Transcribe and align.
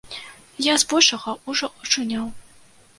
Я 0.71 0.77
збольшага 0.85 1.37
ўжо 1.53 1.73
ачуняў. 1.85 2.25